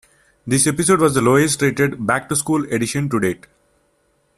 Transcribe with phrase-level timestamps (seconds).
[0.47, 3.45] This episode was the lowest rated "Back to School" edition to-date.